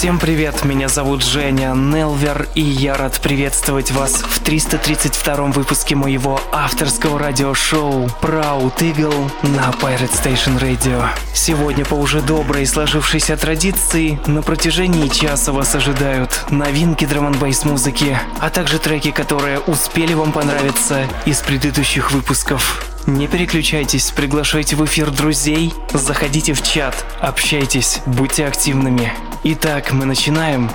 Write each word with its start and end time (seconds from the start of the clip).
Всем 0.00 0.18
привет, 0.18 0.64
меня 0.64 0.88
зовут 0.88 1.22
Женя 1.22 1.74
Нелвер, 1.74 2.48
и 2.54 2.62
я 2.62 2.96
рад 2.96 3.20
приветствовать 3.20 3.90
вас 3.90 4.14
в 4.14 4.42
332-м 4.42 5.52
выпуске 5.52 5.94
моего 5.94 6.40
авторского 6.52 7.18
радиошоу 7.18 8.06
Proud 8.22 8.78
Eagle 8.78 9.30
на 9.42 9.68
Pirate 9.78 10.10
Station 10.10 10.58
Radio. 10.58 11.06
Сегодня 11.34 11.84
по 11.84 11.96
уже 11.96 12.22
доброй 12.22 12.64
сложившейся 12.64 13.36
традиции 13.36 14.18
на 14.26 14.40
протяжении 14.40 15.06
часа 15.08 15.52
вас 15.52 15.74
ожидают 15.74 16.46
новинки 16.48 17.04
драм 17.04 17.26
н 17.26 17.54
музыки, 17.64 18.18
а 18.40 18.48
также 18.48 18.78
треки, 18.78 19.10
которые 19.10 19.58
успели 19.58 20.14
вам 20.14 20.32
понравиться 20.32 21.06
из 21.26 21.40
предыдущих 21.40 22.10
выпусков. 22.12 22.86
Не 23.04 23.28
переключайтесь, 23.28 24.12
приглашайте 24.12 24.76
в 24.76 24.84
эфир 24.86 25.10
друзей, 25.10 25.74
заходите 25.92 26.54
в 26.54 26.62
чат, 26.62 27.04
общайтесь, 27.20 28.00
будьте 28.06 28.46
активными. 28.46 29.12
Итак, 29.42 29.92
мы 29.92 30.04
начинаем. 30.04 30.70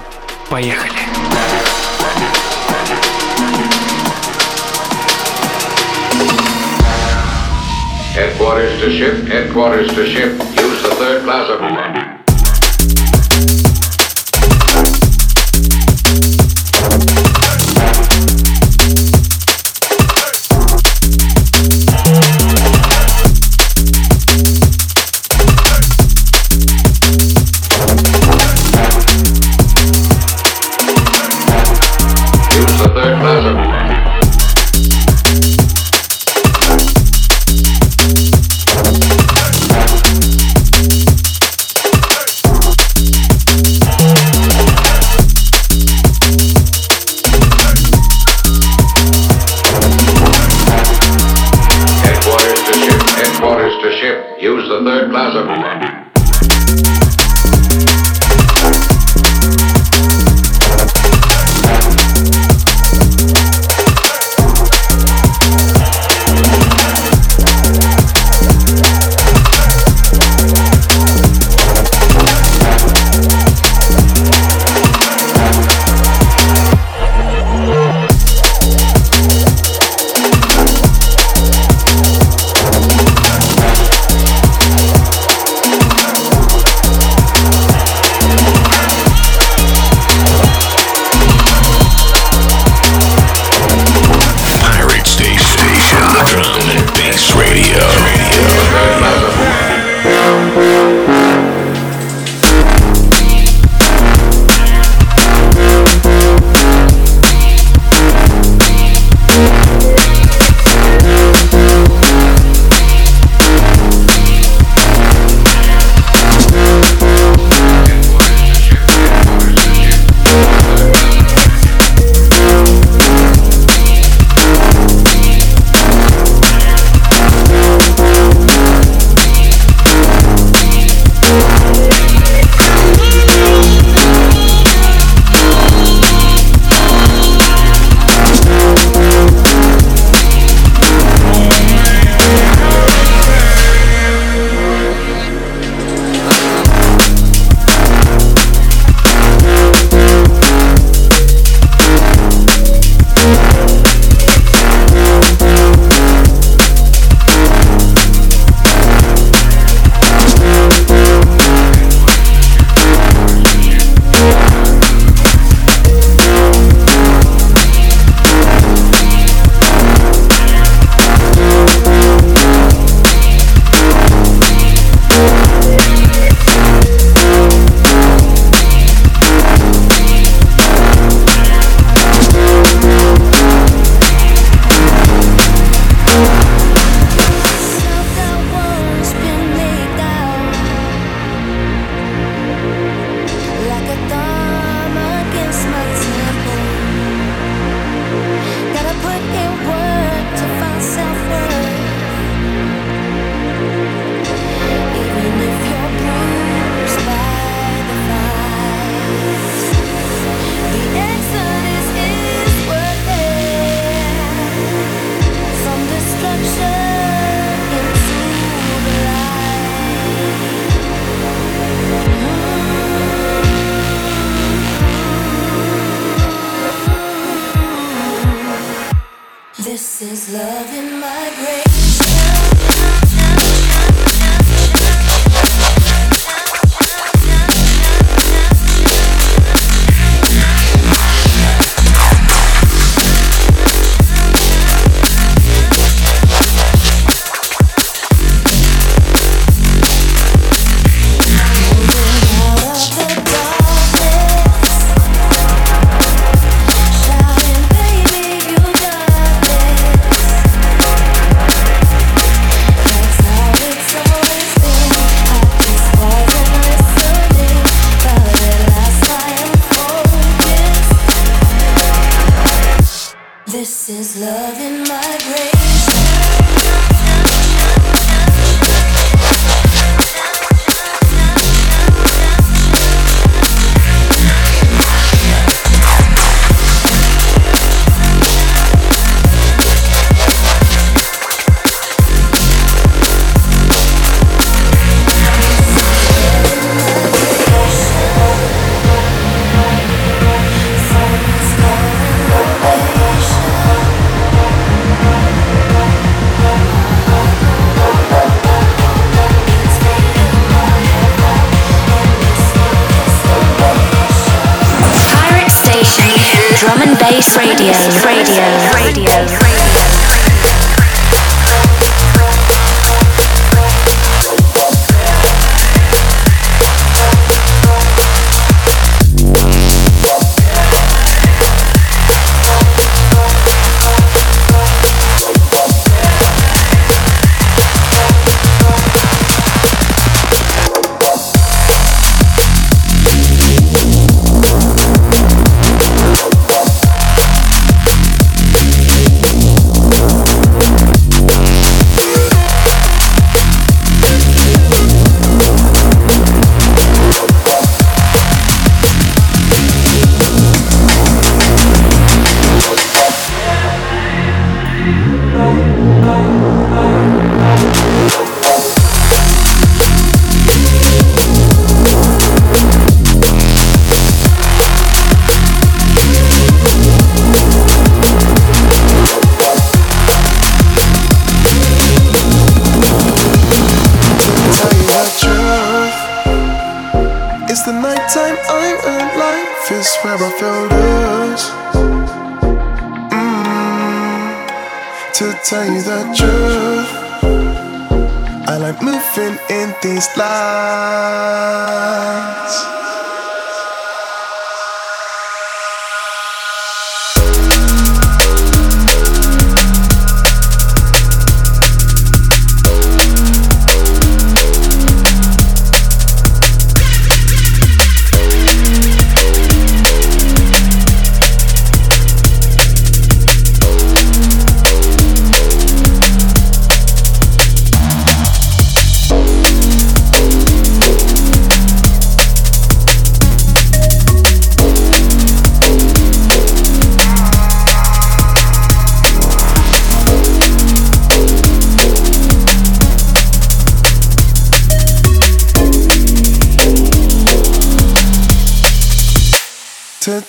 Поехали. 0.49 0.91
Headquarters 8.15 8.79
to 8.79 8.89
ship, 8.89 9.27
headquarters 9.27 9.93
to 9.93 10.07
ship. 10.07 10.31
Use 10.57 10.81
the 10.81 10.95
third 10.95 11.23
class 11.23 11.47
of... 11.49 12.24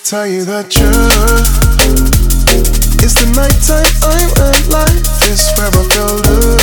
tell 0.09 0.25
you 0.25 0.45
the 0.45 0.63
truth. 0.69 0.87
It's 3.03 3.13
the 3.15 3.25
night 3.35 3.59
time 3.59 3.91
I'm 4.07 4.31
alive. 4.39 5.03
It's 5.27 5.51
where 5.57 5.67
I 5.67 5.83
feel 5.91 6.47
loose. 6.47 6.56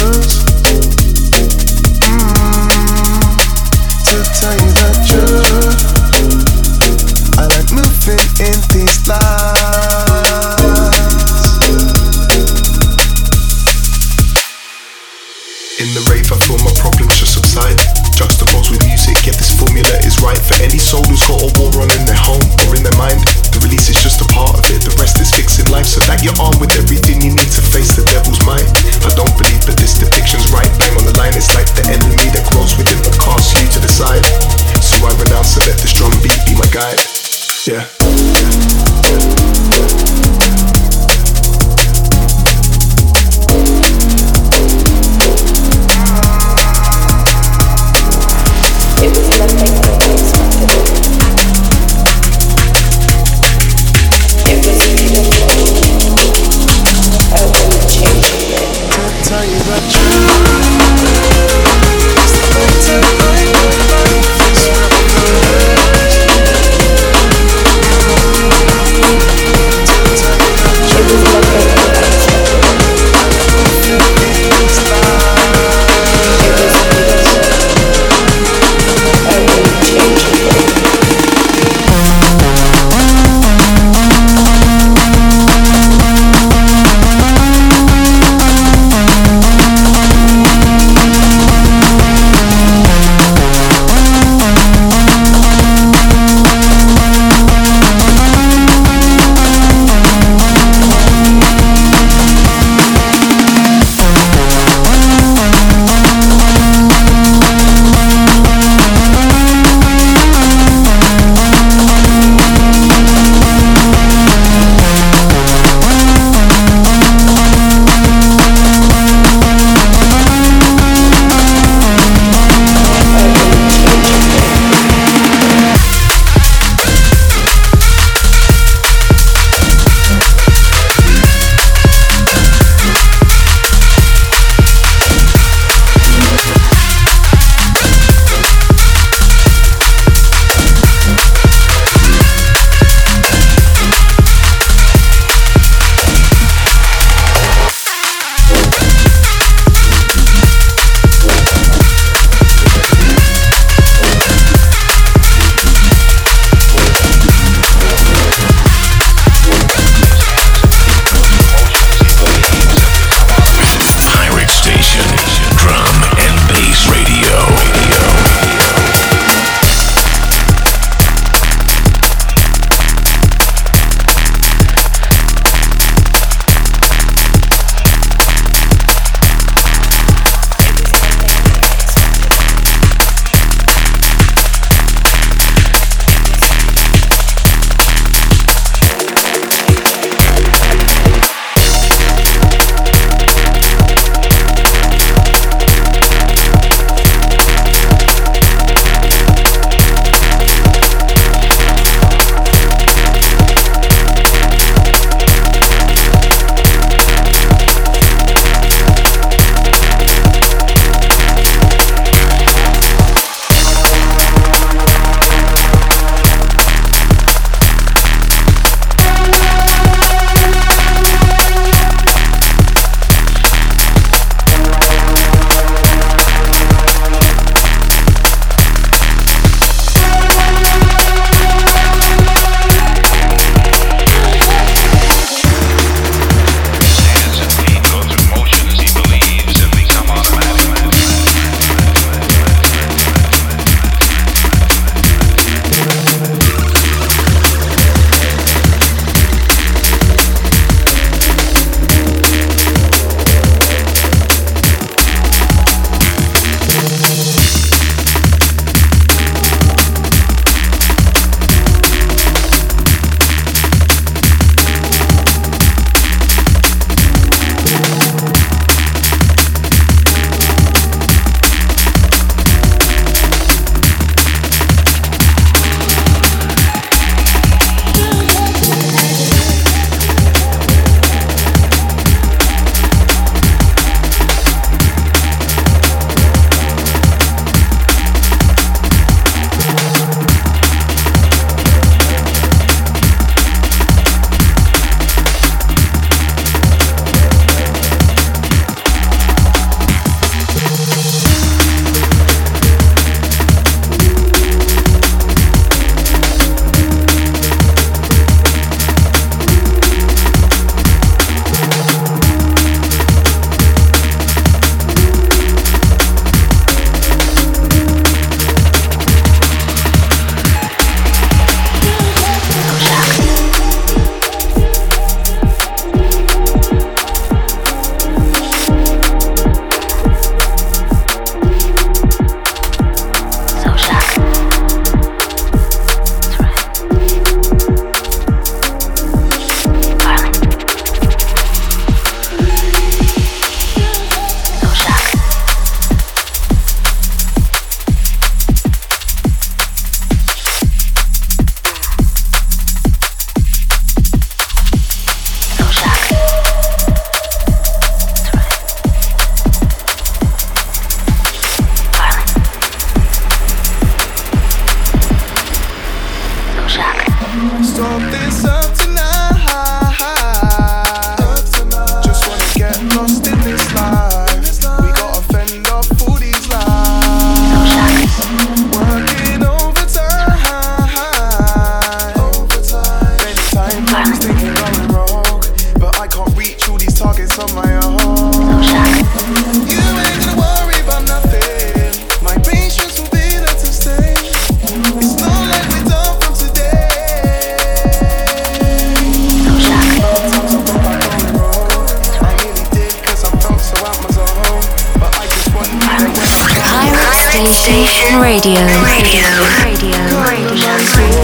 Station 407.65 408.21
Radio. 408.21 408.61
Radio. 408.85 409.25
Radio. 409.65 409.97
Radio. 410.21 410.53
Radio. 410.53 411.24